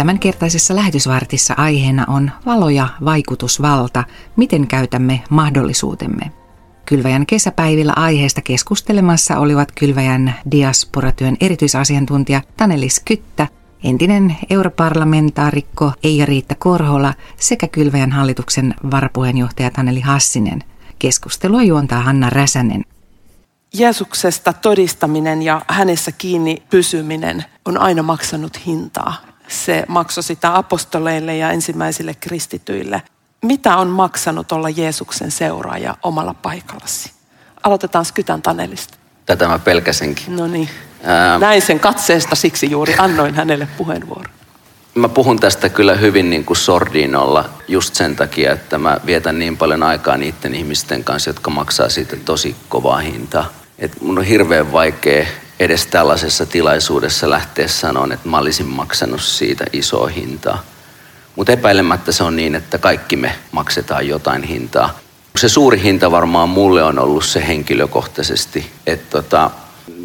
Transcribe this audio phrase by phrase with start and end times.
[0.00, 4.04] Tämänkertaisessa lähetysvartissa aiheena on valo ja vaikutusvalta,
[4.36, 6.30] miten käytämme mahdollisuutemme.
[6.86, 13.48] Kylväjän kesäpäivillä aiheesta keskustelemassa olivat Kylväjän diasporatyön erityisasiantuntija Tanelis Kyttä,
[13.84, 20.64] entinen europarlamentaarikko Eija-Riitta Korhola sekä Kylväjän hallituksen varapuheenjohtaja Taneli Hassinen.
[20.98, 22.84] Keskustelua juontaa Hanna Räsänen.
[23.74, 29.29] Jeesuksesta todistaminen ja hänessä kiinni pysyminen on aina maksanut hintaa.
[29.50, 33.02] Se maksoi sitä apostoleille ja ensimmäisille kristityille.
[33.42, 37.12] Mitä on maksanut olla Jeesuksen seuraaja omalla paikallasi?
[37.62, 38.98] Aloitetaan Skytän Tanelista.
[39.26, 40.36] Tätä mä pelkäsinkin.
[40.36, 40.68] No niin.
[41.02, 41.38] Ää...
[41.38, 44.32] Näin sen katseesta, siksi juuri annoin hänelle puheenvuoron.
[44.94, 49.56] Mä puhun tästä kyllä hyvin niin kuin sordinolla just sen takia, että mä vietän niin
[49.56, 53.48] paljon aikaa niiden ihmisten kanssa, jotka maksaa siitä tosi kovaa hintaa.
[53.78, 55.26] Et mun on hirveän vaikea
[55.60, 60.62] edes tällaisessa tilaisuudessa lähteä sanomaan, että mä olisin maksanut siitä isoa hintaa.
[61.36, 64.98] Mutta epäilemättä se on niin, että kaikki me maksetaan jotain hintaa.
[65.36, 69.50] Se suuri hinta varmaan mulle on ollut se henkilökohtaisesti, että tota,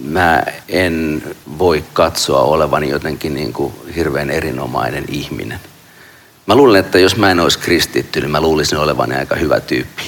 [0.03, 1.23] mä en
[1.59, 5.59] voi katsoa olevani jotenkin niin kuin hirveän erinomainen ihminen.
[6.45, 10.03] Mä luulen, että jos mä en olisi kristitty, niin mä luulisin olevani aika hyvä tyyppi.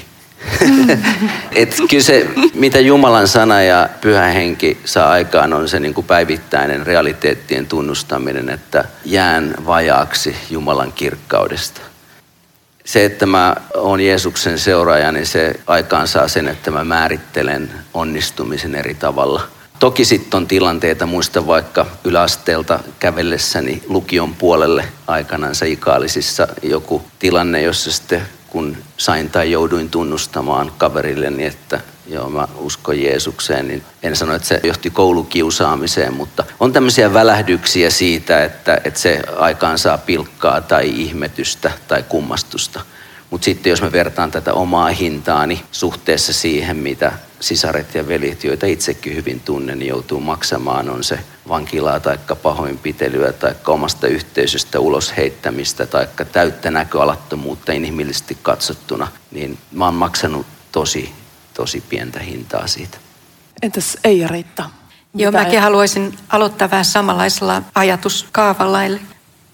[1.55, 6.07] Et kyllä se, mitä Jumalan sana ja pyhä henki saa aikaan, on se niin kuin
[6.07, 11.81] päivittäinen realiteettien tunnustaminen, että jään vajaaksi Jumalan kirkkaudesta.
[12.85, 18.75] Se, että mä oon Jeesuksen seuraaja, niin se aikaan saa sen, että mä määrittelen onnistumisen
[18.75, 19.41] eri tavalla.
[19.79, 27.91] Toki sitten on tilanteita, muista vaikka yläasteelta kävellessäni lukion puolelle aikanaan Ikaalisissa joku tilanne, jossa
[27.91, 28.21] sitten
[28.57, 34.47] kun sain tai jouduin tunnustamaan kaverilleni, että joo, mä uskon Jeesukseen, niin en sano, että
[34.47, 40.89] se johti koulukiusaamiseen, mutta on tämmöisiä välähdyksiä siitä, että, että se aikaan saa pilkkaa tai
[40.89, 42.81] ihmetystä tai kummastusta.
[43.29, 48.65] Mutta sitten jos mä vertaan tätä omaa hintaani suhteessa siihen, mitä sisaret ja veljet, joita
[48.65, 55.17] itsekin hyvin tunnen, niin joutuu maksamaan, on se vankilaa tai pahoinpitelyä tai omasta yhteisöstä ulos
[55.17, 61.13] heittämistä tai täyttä näköalattomuutta inhimillisesti katsottuna, niin mä oon maksanut tosi,
[61.53, 62.97] tosi pientä hintaa siitä.
[63.61, 64.69] Entäs Eija Riitta?
[65.13, 68.83] Joo, mäkin haluaisin aloittaa vähän samanlaisella ajatuskaavalla.
[68.83, 69.01] Eli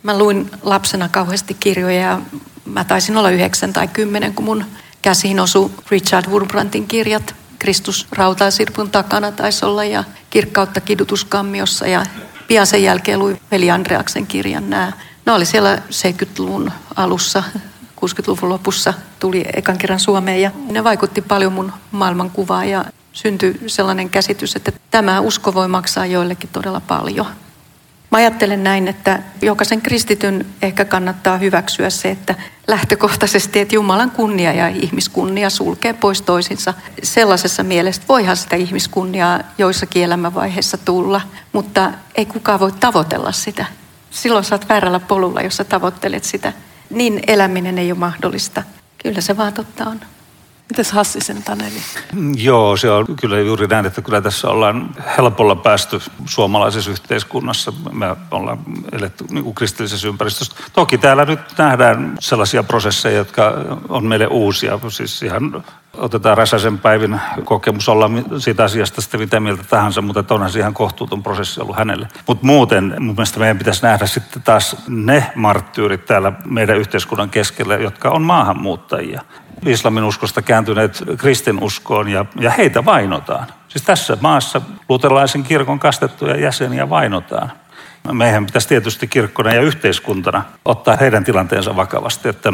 [0.03, 2.21] mä luin lapsena kauheasti kirjoja ja
[2.65, 4.65] mä taisin olla yhdeksän tai kymmenen, kun mun
[5.01, 7.35] käsiin osui Richard Wurmbrantin kirjat.
[7.59, 12.05] Kristus rautaisirpun takana taisi olla ja kirkkautta kidutuskammiossa ja
[12.47, 14.91] pian sen jälkeen luin veli Andreaksen kirjan nämä.
[15.25, 17.43] Ne oli siellä 70-luvun alussa,
[18.05, 24.09] 60-luvun lopussa tuli ekan kerran Suomeen ja ne vaikutti paljon mun maailmankuvaan ja syntyi sellainen
[24.09, 27.27] käsitys, että tämä usko voi maksaa joillekin todella paljon.
[28.13, 32.35] Mä ajattelen näin, että jokaisen kristityn ehkä kannattaa hyväksyä se, että
[32.67, 36.73] lähtökohtaisesti, että Jumalan kunnia ja ihmiskunnia sulkee pois toisinsa.
[37.03, 41.21] Sellaisessa mielessä voihan sitä ihmiskunniaa joissakin elämänvaiheissa tulla,
[41.53, 43.65] mutta ei kukaan voi tavoitella sitä.
[44.11, 46.53] Silloin sä oot väärällä polulla, jos sä tavoittelet sitä.
[46.89, 48.63] Niin eläminen ei ole mahdollista.
[49.03, 49.99] Kyllä se vaan totta on.
[50.73, 51.81] Mites Hassisen Taneli?
[52.35, 57.73] Joo, se on kyllä juuri näin, että kyllä tässä ollaan helpolla päästy suomalaisessa yhteiskunnassa.
[57.91, 58.59] Me ollaan
[58.91, 60.55] eletty niin kuin kristillisessä ympäristössä.
[60.73, 63.53] Toki täällä nyt nähdään sellaisia prosesseja, jotka
[63.89, 64.79] on meille uusia.
[64.89, 65.63] Siis ihan
[66.03, 70.73] otetaan Räsäsen päivin kokemus olla siitä asiasta sitten mitä mieltä tahansa, mutta onhan se ihan
[70.73, 72.07] kohtuuton prosessi ollut hänelle.
[72.27, 77.75] Mutta muuten mun mielestä meidän pitäisi nähdä sitten taas ne marttyyrit täällä meidän yhteiskunnan keskellä,
[77.75, 79.21] jotka on maahanmuuttajia
[79.65, 83.47] islamin uskosta kääntyneet kristinuskoon ja, ja heitä vainotaan.
[83.67, 87.51] Siis tässä maassa luterilaisen kirkon kastettuja jäseniä vainotaan.
[88.11, 92.53] Meidän pitäisi tietysti kirkkona ja yhteiskuntana ottaa heidän tilanteensa vakavasti, että,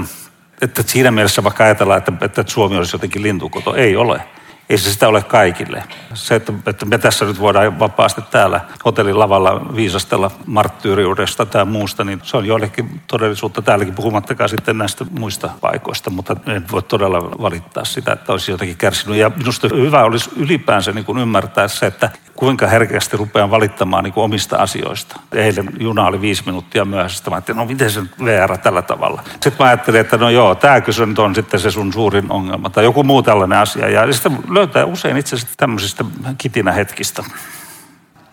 [0.62, 4.22] että siinä mielessä vaikka ajatellaan, että, että Suomi olisi jotenkin lintukoto, ei ole
[4.69, 5.83] ei se sitä ole kaikille.
[6.13, 12.04] Se, että, että me tässä nyt voidaan vapaasti täällä hotellin lavalla viisastella marttyyriudesta tai muusta,
[12.04, 17.21] niin se on joillekin todellisuutta täälläkin, puhumattakaan sitten näistä muista paikoista, mutta en voi todella
[17.42, 19.18] valittaa sitä, että olisi jotenkin kärsinyt.
[19.18, 24.13] Ja minusta hyvä olisi ylipäänsä niin kuin ymmärtää se, että kuinka herkästi rupean valittamaan niin
[24.13, 25.19] kuin omista asioista.
[25.33, 27.30] Eilen juna oli viisi minuuttia myöhässä.
[27.30, 29.24] Mä ajattelin, no miten se VR tällä tavalla.
[29.31, 32.69] Sitten mä ajattelin, että no joo, tämäkö se nyt on sitten se sun suurin ongelma
[32.69, 33.89] tai joku muu tällainen asia.
[33.89, 36.06] Ja sitten löytää usein itse asiassa tämmöisistä
[36.38, 37.24] kitinähetkistä.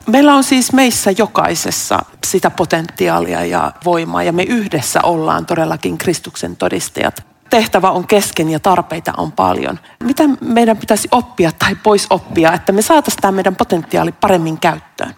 [0.07, 6.57] Meillä on siis meissä jokaisessa sitä potentiaalia ja voimaa ja me yhdessä ollaan todellakin Kristuksen
[6.57, 7.27] todistajat.
[7.51, 9.81] Tehtävä on kesken ja tarpeita on paljon.
[10.05, 15.15] Mitä meidän pitäisi oppia tai pois oppia, että me saataisiin tämä meidän potentiaali paremmin käyttöön?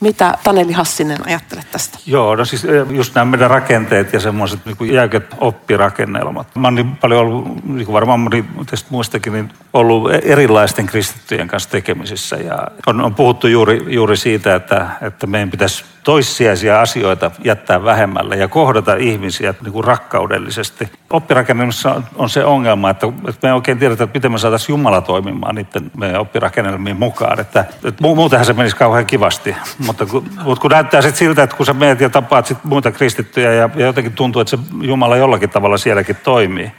[0.00, 1.98] Mitä Taneli Hassinen ajattelet tästä?
[2.06, 6.56] Joo, no siis eh, just nämä meidän rakenteet ja semmoiset niin jäykät oppirakennelmat.
[6.56, 11.48] Mä oon niin paljon ollut, niin kuin varmaan moni teistä muistakin, niin ollut erilaisten kristittyjen
[11.48, 12.36] kanssa tekemisissä.
[12.36, 18.36] Ja on, on puhuttu juuri, juuri siitä, että, että meidän pitäisi toissijaisia asioita jättää vähemmälle
[18.36, 20.88] ja kohdata ihmisiä niin kuin rakkaudellisesti.
[21.10, 23.06] Oppirakennelmissa on, se ongelma, että,
[23.42, 27.40] me ei oikein tiedetä, että miten me saataisiin Jumala toimimaan niiden meidän oppirakennelmiin mukaan.
[27.40, 29.56] Että, että muutenhan se menisi kauhean kivasti,
[29.86, 32.92] mutta kun, mutta kun näyttää sitten siltä, että kun sä menet ja tapaat sit muita
[32.92, 36.72] kristittyjä ja, ja jotenkin tuntuu, että se Jumala jollakin tavalla sielläkin toimii.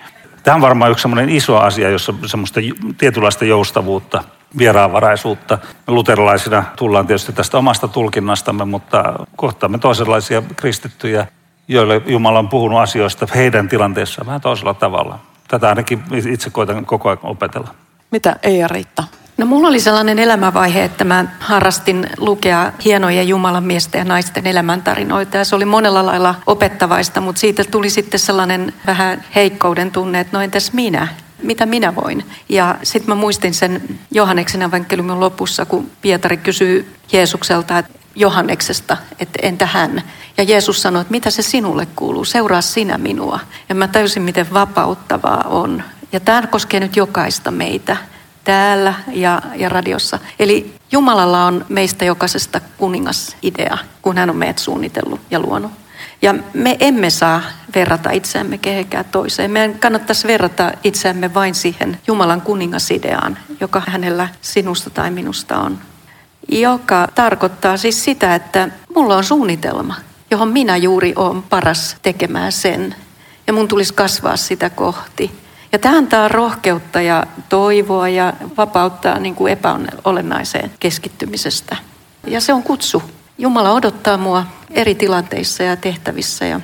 [0.43, 2.59] Tämä on varmaan yksi iso asia, jossa semmoista
[2.97, 4.23] tietynlaista joustavuutta
[4.57, 5.57] vieraanvaraisuutta.
[5.87, 11.27] Me luterilaisina tullaan tietysti tästä omasta tulkinnastamme, mutta kohtaamme toisenlaisia kristittyjä,
[11.67, 15.19] joille Jumala on puhunut asioista heidän tilanteessaan vähän toisella tavalla.
[15.47, 17.73] Tätä ainakin itse koitan koko ajan opetella.
[18.11, 19.03] Mitä Eija-Riitta?
[19.37, 25.37] No mulla oli sellainen elämänvaihe, että mä harrastin lukea hienoja Jumalan miesten ja naisten elämäntarinoita
[25.37, 30.37] ja se oli monella lailla opettavaista, mutta siitä tuli sitten sellainen vähän heikkouden tunne, että
[30.37, 31.07] no entäs minä?
[31.44, 32.25] Mitä minä voin.
[32.50, 39.39] Ja sitten mä muistin sen Johanneksen evankeliumin lopussa, kun Pietari kysyy Jeesukselta että Johanneksesta, että
[39.41, 40.03] entä hän?
[40.38, 43.39] Ja Jeesus sanoi, että mitä se sinulle kuuluu, seuraa sinä minua.
[43.69, 45.83] Ja mä täysin, miten vapauttavaa on.
[46.12, 47.97] Ja tämä koskee nyt jokaista meitä
[48.44, 50.19] täällä ja, ja radiossa.
[50.39, 55.71] Eli Jumalalla on meistä jokaisesta kuningasidea, kun hän on meidät suunnitellut ja luonut.
[56.21, 57.42] Ja me emme saa
[57.75, 59.51] verrata itseämme kehenkään toiseen.
[59.51, 65.77] Meidän kannattaisi verrata itseämme vain siihen Jumalan kuningasideaan, joka hänellä sinusta tai minusta on.
[66.50, 69.95] Joka tarkoittaa siis sitä, että mulla on suunnitelma,
[70.31, 72.95] johon minä juuri olen paras tekemään sen.
[73.48, 75.31] Ja mun tulisi kasvaa sitä kohti.
[75.71, 81.77] Ja tämä antaa rohkeutta ja toivoa ja vapauttaa niin kuin epäolennaiseen keskittymisestä.
[82.27, 83.04] Ja se on kutsu.
[83.39, 86.62] Jumala odottaa mua eri tilanteissa ja tehtävissä ja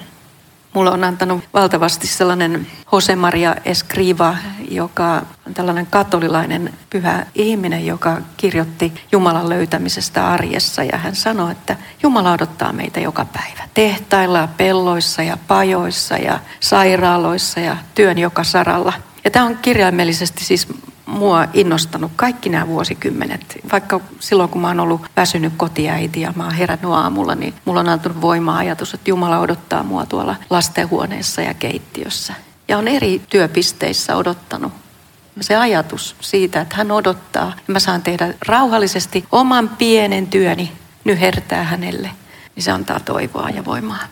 [0.74, 4.36] Mulla on antanut valtavasti sellainen Jose Maria Escriva,
[4.72, 10.84] joka on tällainen katolilainen pyhä ihminen, joka kirjoitti Jumalan löytämisestä arjessa.
[10.84, 13.70] Ja hän sanoi, että Jumala odottaa meitä joka päivä.
[13.74, 18.94] Tehtailla, pelloissa ja pajoissa ja sairaaloissa ja työn joka saralla.
[19.24, 20.68] Ja tämä on kirjaimellisesti siis
[21.06, 23.60] mua innostanut kaikki nämä vuosikymmenet.
[23.72, 27.80] Vaikka silloin, kun mä oon ollut väsynyt kotiäiti ja mä oon herännyt aamulla, niin mulla
[27.80, 32.34] on antanut voimaa ajatus, että Jumala odottaa mua tuolla lastenhuoneessa ja keittiössä.
[32.68, 34.74] Ja on eri työpisteissä odottanut.
[35.42, 40.72] Se ajatus siitä, että hän odottaa, mä saan tehdä rauhallisesti oman pienen työni,
[41.04, 42.10] nyhertää hänelle,
[42.56, 44.04] niin se antaa toivoa ja voimaa.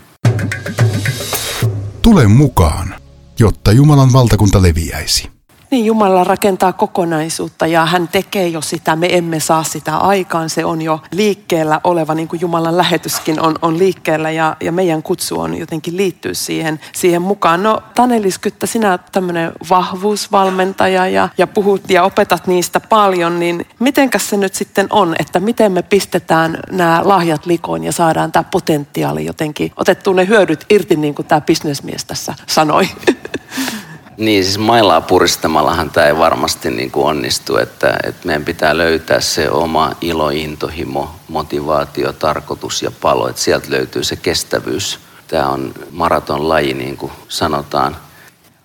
[2.02, 2.96] Tule mukaan,
[3.40, 5.32] jotta Jumalan valtakunta leviäisi.
[5.74, 8.96] Niin, Jumala rakentaa kokonaisuutta ja hän tekee jo sitä.
[8.96, 10.50] Me emme saa sitä aikaan.
[10.50, 15.04] Se on jo liikkeellä oleva, niin kuin Jumalan lähetyskin on, on liikkeellä ja, ja meidän
[15.04, 17.64] kutsu on jotenkin liittyä siihen, siihen mukaan.
[17.64, 24.30] No Tanelis Kyttä, sinä tämmöinen vahvuusvalmentaja ja, ja puhut ja opetat niistä paljon, niin mitenkäs
[24.30, 29.26] se nyt sitten on, että miten me pistetään nämä lahjat likoon ja saadaan tämä potentiaali
[29.26, 32.90] jotenkin otettua ne hyödyt irti, niin kuin tämä bisnesmies tässä sanoi.
[34.18, 39.22] Niin, siis mailaa puristamallahan tämä ei varmasti niin kuin onnistu, että, että meidän pitää löytää
[39.22, 45.00] se oma ilo, intohimo, motivaatio, tarkoitus ja palo, että sieltä löytyy se kestävyys.
[45.28, 47.98] Tämä on maraton laji, niin kuin sanotaan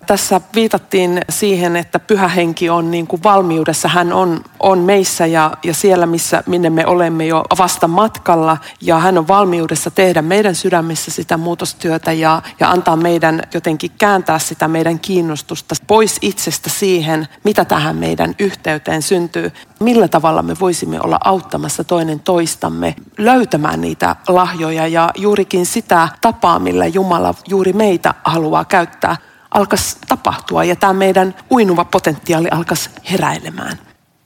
[0.09, 3.87] tässä viitattiin siihen, että pyhä henki on niin kuin valmiudessa.
[3.87, 8.57] Hän on, on meissä ja, ja siellä, missä, minne me olemme jo vasta matkalla.
[8.81, 14.39] Ja hän on valmiudessa tehdä meidän sydämissä sitä muutostyötä ja, ja antaa meidän jotenkin kääntää
[14.39, 19.51] sitä meidän kiinnostusta pois itsestä siihen, mitä tähän meidän yhteyteen syntyy.
[19.79, 26.59] Millä tavalla me voisimme olla auttamassa toinen toistamme löytämään niitä lahjoja ja juurikin sitä tapaa,
[26.59, 29.17] millä Jumala juuri meitä haluaa käyttää
[29.51, 33.79] alkaisi tapahtua ja tämä meidän uinuva potentiaali alkaisi heräilemään.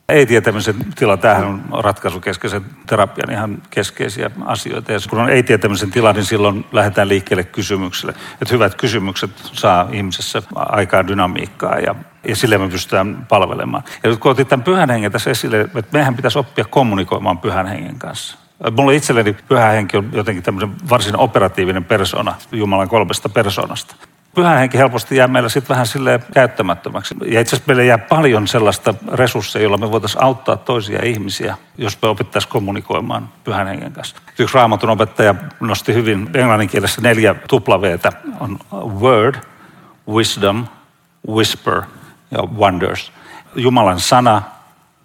[0.10, 4.92] Ei-tietämisen tila, tämähän on ratkaisukeskeisen terapian ihan keskeisiä asioita.
[4.92, 8.14] Ja kun on ei-tietämisen tila, niin silloin lähdetään liikkeelle kysymykselle.
[8.42, 11.96] Että hyvät kysymykset saa ihmisessä aikaa dynamiikkaa ja,
[12.28, 13.84] ja sille me pystytään palvelemaan.
[14.04, 17.68] Ja nyt kun otit tämän pyhän hengen tässä esille, että meidän pitäisi oppia kommunikoimaan pyhän
[17.68, 18.38] hengen kanssa.
[18.72, 23.96] Mulla itselleni pyhä henki on jotenkin tämmöisen varsin operatiivinen persona Jumalan kolmesta persoonasta
[24.36, 27.16] pyhä henki helposti jää meillä sitten vähän sille käyttämättömäksi.
[27.26, 32.02] Ja itse asiassa meillä jää paljon sellaista resursseja, jolla me voitaisiin auttaa toisia ihmisiä, jos
[32.02, 34.16] me opittaisiin kommunikoimaan pyhän hengen kanssa.
[34.40, 38.12] Yksi raamatun opettaja nosti hyvin englannin kielessä neljä tuplaveetä.
[38.40, 38.60] On
[39.00, 39.36] word,
[40.08, 40.68] wisdom,
[41.30, 41.82] whisper
[42.32, 43.12] ja wonders.
[43.56, 44.42] Jumalan sana,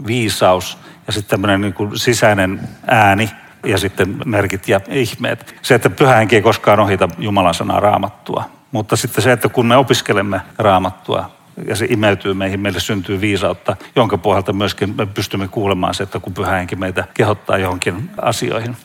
[0.06, 3.30] viisaus ja sitten tämmöinen niin kuin sisäinen ääni,
[3.64, 5.54] ja sitten merkit ja ihmeet.
[5.62, 8.58] Se, että pyhä henki ei koskaan ohita Jumalan sanaa raamattua.
[8.72, 11.30] Mutta sitten se, että kun me opiskelemme raamattua,
[11.68, 16.20] ja se imeytyy meihin, meille syntyy viisautta, jonka pohjalta myöskin me pystymme kuulemaan se, että
[16.20, 18.76] kun pyhä henki meitä kehottaa johonkin asioihin.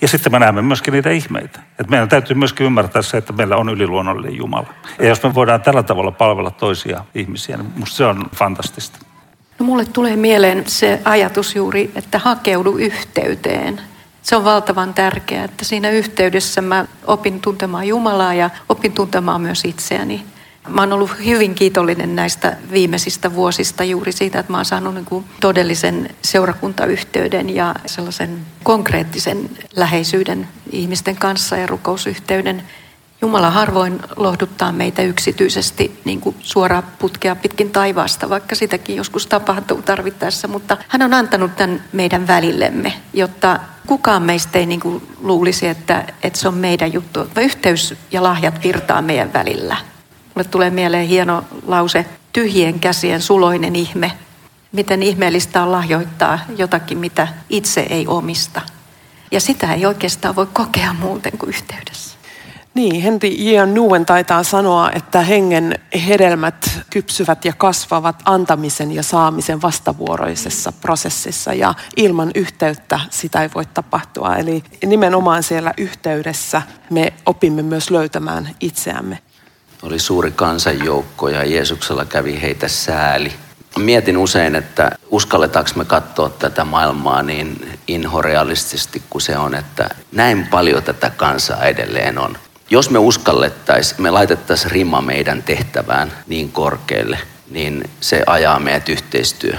[0.00, 1.60] Ja sitten me näemme myöskin niitä ihmeitä.
[1.70, 4.66] Että meidän täytyy myöskin ymmärtää se, että meillä on yliluonnollinen Jumala.
[4.98, 8.98] Ja jos me voidaan tällä tavalla palvella toisia ihmisiä, niin musta se on fantastista.
[9.58, 13.80] No mulle tulee mieleen se ajatus juuri, että hakeudu yhteyteen.
[14.28, 19.64] Se on valtavan tärkeää, että siinä yhteydessä mä opin tuntemaan Jumalaa ja opin tuntemaan myös
[19.64, 20.24] itseäni.
[20.68, 25.04] Mä oon ollut hyvin kiitollinen näistä viimeisistä vuosista juuri siitä, että mä oon saanut niin
[25.04, 32.62] kuin todellisen seurakuntayhteyden ja sellaisen konkreettisen läheisyyden ihmisten kanssa ja rukousyhteyden.
[33.20, 39.82] Jumala harvoin lohduttaa meitä yksityisesti niin kuin suoraa putkea pitkin taivaasta, vaikka sitäkin joskus tapahtuu
[39.82, 45.66] tarvittaessa, mutta hän on antanut tämän meidän välillemme, jotta kukaan meistä ei niin kuin luulisi,
[45.66, 47.26] että, että se on meidän juttu.
[47.40, 49.76] Yhteys ja lahjat virtaa meidän välillä.
[50.34, 54.12] Mulle tulee mieleen hieno lause, tyhjien käsien suloinen ihme.
[54.72, 58.60] Miten ihmeellistä on lahjoittaa jotakin, mitä itse ei omista.
[59.30, 62.17] Ja sitä ei oikeastaan voi kokea muuten kuin yhteydessä.
[62.78, 63.66] Niin, Henry J.
[63.66, 71.74] Nuen taitaa sanoa, että hengen hedelmät kypsyvät ja kasvavat antamisen ja saamisen vastavuoroisessa prosessissa ja
[71.96, 74.36] ilman yhteyttä sitä ei voi tapahtua.
[74.36, 79.18] Eli nimenomaan siellä yhteydessä me opimme myös löytämään itseämme.
[79.82, 83.32] Oli suuri kansanjoukko ja Jeesuksella kävi heitä sääli.
[83.78, 90.46] Mietin usein, että uskalletaanko me katsoa tätä maailmaa niin inhorealistisesti kuin se on, että näin
[90.46, 92.38] paljon tätä kansaa edelleen on.
[92.70, 97.18] Jos me uskallettaisiin, me laitettaisiin rima meidän tehtävään niin korkealle,
[97.50, 99.56] niin se ajaa meidät yhteistyö.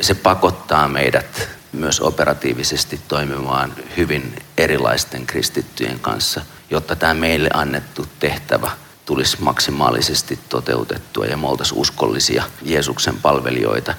[0.00, 6.40] Se pakottaa meidät myös operatiivisesti toimimaan hyvin erilaisten kristittyjen kanssa,
[6.70, 8.70] jotta tämä meille annettu tehtävä
[9.06, 13.94] tulisi maksimaalisesti toteutettua ja me oltaisiin uskollisia Jeesuksen palvelijoita.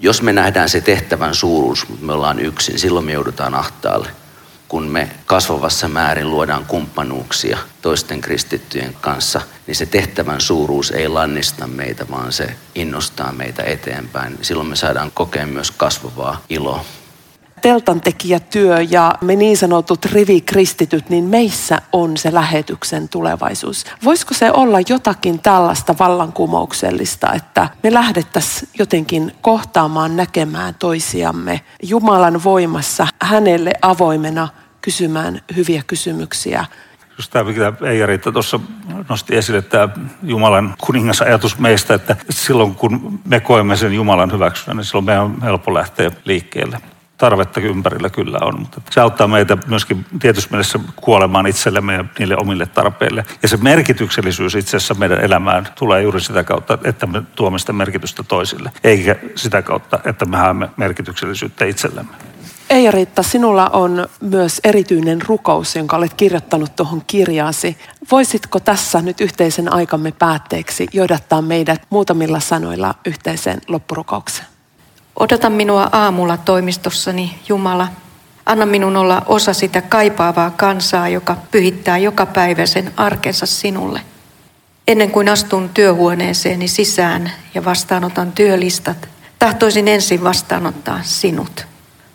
[0.00, 4.10] Jos me nähdään se tehtävän suuruus, mutta me ollaan yksin, silloin me joudutaan ahtaalle
[4.68, 11.66] kun me kasvavassa määrin luodaan kumppanuuksia toisten kristittyjen kanssa, niin se tehtävän suuruus ei lannista
[11.66, 14.38] meitä, vaan se innostaa meitä eteenpäin.
[14.42, 16.84] Silloin me saadaan kokea myös kasvavaa iloa
[17.58, 23.84] teltantekijätyö ja me niin sanotut rivikristityt, niin meissä on se lähetyksen tulevaisuus.
[24.04, 33.06] Voisiko se olla jotakin tällaista vallankumouksellista, että me lähdettäisiin jotenkin kohtaamaan, näkemään toisiamme Jumalan voimassa,
[33.22, 34.48] hänelle avoimena
[34.80, 36.64] kysymään hyviä kysymyksiä.
[37.18, 38.60] Just tämä, mitä Eija Riitta tuossa
[39.08, 39.88] nosti esille, tämä
[40.22, 45.42] Jumalan kuningasajatus meistä, että silloin kun me koemme sen Jumalan hyväksynnän, niin silloin meidän on
[45.42, 46.80] helppo lähteä liikkeelle
[47.18, 52.36] tarvetta ympärillä kyllä on, mutta se auttaa meitä myöskin tietysti mielessä kuolemaan itsellemme ja niille
[52.36, 53.24] omille tarpeille.
[53.42, 57.72] Ja se merkityksellisyys itse asiassa meidän elämään tulee juuri sitä kautta, että me tuomme sitä
[57.72, 62.12] merkitystä toisille, eikä sitä kautta, että me haemme merkityksellisyyttä itsellemme.
[62.70, 67.78] Eija-Riitta, sinulla on myös erityinen rukous, jonka olet kirjoittanut tuohon kirjaasi.
[68.10, 74.57] Voisitko tässä nyt yhteisen aikamme päätteeksi johdattaa meidät muutamilla sanoilla yhteiseen loppurukoukseen?
[75.18, 77.88] Odota minua aamulla toimistossani, Jumala.
[78.46, 84.00] Anna minun olla osa sitä kaipaavaa kansaa, joka pyhittää joka päivä sen arkensa sinulle.
[84.88, 89.08] Ennen kuin astun työhuoneeseeni sisään ja vastaanotan työlistat,
[89.38, 91.66] tahtoisin ensin vastaanottaa sinut.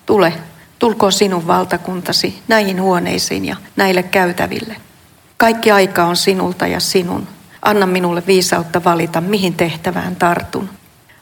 [0.05, 0.33] Tule,
[0.79, 4.75] tulkoon sinun valtakuntasi näihin huoneisiin ja näille käytäville.
[5.37, 7.27] Kaikki aika on sinulta ja sinun.
[7.61, 10.69] Anna minulle viisautta valita, mihin tehtävään tartun.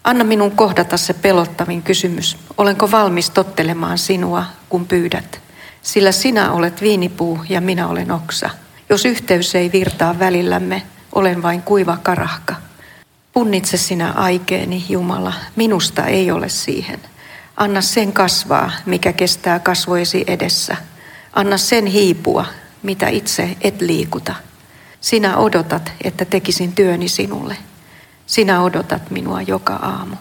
[0.03, 2.37] Anna minun kohdata se pelottavin kysymys.
[2.57, 5.41] Olenko valmis tottelemaan sinua, kun pyydät?
[5.81, 8.49] Sillä sinä olet viinipuu ja minä olen oksa.
[8.89, 10.83] Jos yhteys ei virtaa välillämme,
[11.15, 12.55] olen vain kuiva karahka.
[13.33, 16.99] Punnitse sinä aikeeni, Jumala, minusta ei ole siihen.
[17.57, 20.77] Anna sen kasvaa, mikä kestää kasvoisi edessä.
[21.33, 22.45] Anna sen hiipua,
[22.83, 24.35] mitä itse et liikuta.
[25.01, 27.57] Sinä odotat, että tekisin työni sinulle.
[28.31, 30.15] Sinä odotat minua joka aamu.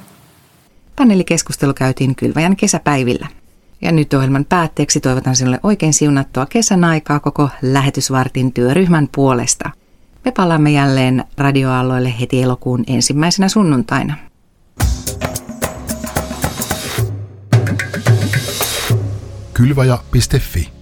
[0.96, 3.26] Paneelikeskustelu käytiin Kylväjän kesäpäivillä.
[3.82, 9.70] Ja nyt ohjelman päätteeksi toivotan sinulle oikein siunattua kesän aikaa koko lähetysvartin työryhmän puolesta.
[10.24, 14.16] Me palaamme jälleen radioaalloille heti elokuun ensimmäisenä sunnuntaina.
[19.54, 20.79] Kylvaja.fi